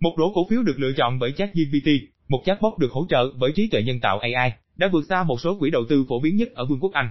[0.00, 1.88] Một đố cổ phiếu được lựa chọn bởi ChatGPT,
[2.28, 5.40] một chatbot được hỗ trợ bởi trí tuệ nhân tạo AI, đã vượt xa một
[5.40, 7.08] số quỹ đầu tư phổ biến nhất ở Vương quốc Anh.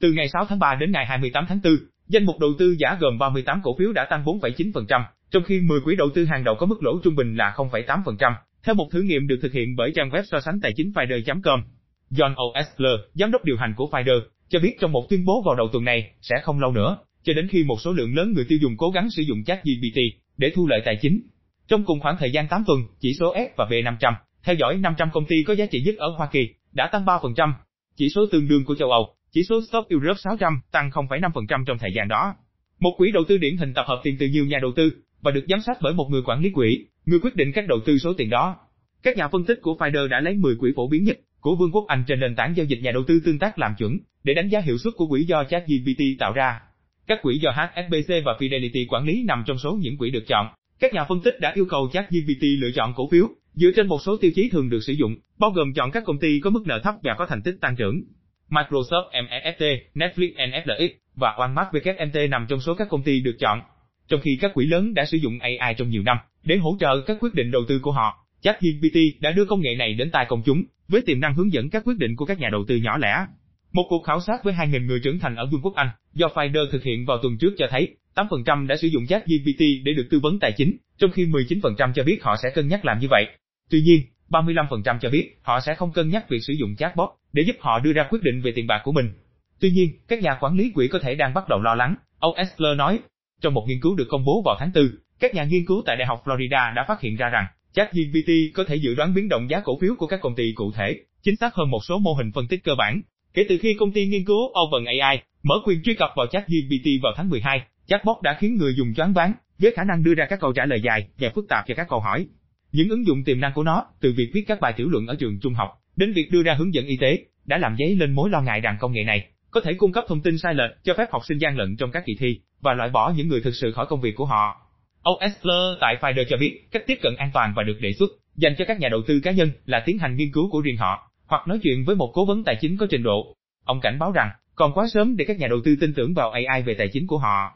[0.00, 1.72] Từ ngày 6 tháng 3 đến ngày 28 tháng 4,
[2.08, 5.80] danh mục đầu tư giả gồm 38 cổ phiếu đã tăng 4,9%, trong khi 10
[5.80, 8.32] quỹ đầu tư hàng đầu có mức lỗ trung bình là 0,8%,
[8.64, 11.62] theo một thử nghiệm được thực hiện bởi trang web so sánh tài chính Fider.com.
[12.10, 15.54] John O'Esler, giám đốc điều hành của Fider, cho biết trong một tuyên bố vào
[15.54, 18.44] đầu tuần này, sẽ không lâu nữa, cho đến khi một số lượng lớn người
[18.48, 19.98] tiêu dùng cố gắng sử dụng ChatGPT
[20.36, 21.20] để thu lợi tài chính.
[21.68, 24.12] Trong cùng khoảng thời gian 8 tuần, chỉ số S và V500,
[24.44, 27.52] theo dõi 500 công ty có giá trị nhất ở Hoa Kỳ, đã tăng 3%.
[27.96, 31.78] Chỉ số tương đương của châu Âu, chỉ số Stock Europe 600 tăng 0,5% trong
[31.78, 32.34] thời gian đó.
[32.80, 34.90] Một quỹ đầu tư điển hình tập hợp tiền từ nhiều nhà đầu tư
[35.20, 37.78] và được giám sát bởi một người quản lý quỹ, người quyết định cách đầu
[37.86, 38.56] tư số tiền đó.
[39.02, 41.72] Các nhà phân tích của Fider đã lấy 10 quỹ phổ biến nhất của Vương
[41.72, 44.34] quốc Anh trên nền tảng giao dịch nhà đầu tư tương tác làm chuẩn để
[44.34, 46.60] đánh giá hiệu suất của quỹ do ChatGPT tạo ra.
[47.06, 50.46] Các quỹ do HSBC và Fidelity quản lý nằm trong số những quỹ được chọn.
[50.82, 54.02] Các nhà phân tích đã yêu cầu ChatGPT lựa chọn cổ phiếu dựa trên một
[54.02, 56.62] số tiêu chí thường được sử dụng, bao gồm chọn các công ty có mức
[56.66, 58.02] nợ thấp và có thành tích tăng trưởng.
[58.50, 59.62] Microsoft MEST,
[59.94, 63.60] Netflix NFLX và Walmart WMT nằm trong số các công ty được chọn.
[64.08, 67.00] Trong khi các quỹ lớn đã sử dụng AI trong nhiều năm để hỗ trợ
[67.06, 70.26] các quyết định đầu tư của họ, ChatGPT đã đưa công nghệ này đến tai
[70.28, 72.76] công chúng với tiềm năng hướng dẫn các quyết định của các nhà đầu tư
[72.76, 73.26] nhỏ lẻ.
[73.72, 76.70] Một cuộc khảo sát với 2.000 người trưởng thành ở Vương quốc Anh do Finder
[76.70, 80.20] thực hiện vào tuần trước cho thấy 8% đã sử dụng ChatGPT để được tư
[80.22, 83.26] vấn tài chính, trong khi 19% cho biết họ sẽ cân nhắc làm như vậy.
[83.70, 87.42] Tuy nhiên, 35% cho biết họ sẽ không cân nhắc việc sử dụng chatbot để
[87.46, 89.12] giúp họ đưa ra quyết định về tiền bạc của mình.
[89.60, 92.76] Tuy nhiên, các nhà quản lý quỹ có thể đang bắt đầu lo lắng, O'Esler
[92.76, 92.98] nói.
[93.40, 94.84] Trong một nghiên cứu được công bố vào tháng 4,
[95.20, 98.64] các nhà nghiên cứu tại Đại học Florida đã phát hiện ra rằng ChatGPT có
[98.64, 101.36] thể dự đoán biến động giá cổ phiếu của các công ty cụ thể, chính
[101.36, 103.02] xác hơn một số mô hình phân tích cơ bản.
[103.34, 107.12] Kể từ khi công ty nghiên cứu OpenAI mở quyền truy cập vào ChatGPT vào
[107.16, 110.40] tháng 12, chatbot đã khiến người dùng choáng váng với khả năng đưa ra các
[110.40, 112.26] câu trả lời dài và phức tạp cho các câu hỏi.
[112.72, 115.14] Những ứng dụng tiềm năng của nó, từ việc viết các bài tiểu luận ở
[115.14, 118.12] trường trung học đến việc đưa ra hướng dẫn y tế, đã làm dấy lên
[118.12, 120.70] mối lo ngại rằng công nghệ này có thể cung cấp thông tin sai lệch
[120.82, 123.40] cho phép học sinh gian lận trong các kỳ thi và loại bỏ những người
[123.40, 124.66] thực sự khỏi công việc của họ.
[125.10, 128.54] Osler tại Fider cho biết, cách tiếp cận an toàn và được đề xuất dành
[128.58, 131.10] cho các nhà đầu tư cá nhân là tiến hành nghiên cứu của riêng họ,
[131.26, 133.36] hoặc nói chuyện với một cố vấn tài chính có trình độ.
[133.64, 136.30] Ông cảnh báo rằng, còn quá sớm để các nhà đầu tư tin tưởng vào
[136.30, 137.52] AI về tài chính của họ.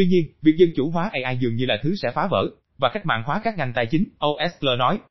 [0.00, 2.46] Tuy nhiên, việc dân chủ hóa AI dường như là thứ sẽ phá vỡ
[2.78, 4.98] và cách mạng hóa các ngành tài chính, OSL nói.